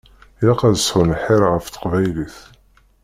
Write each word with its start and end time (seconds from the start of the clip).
Ilaq 0.39 0.61
ad 0.67 0.75
sɛun 0.79 1.13
lḥir 1.17 1.41
ɣef 1.53 1.65
teqbaylit. 1.67 2.37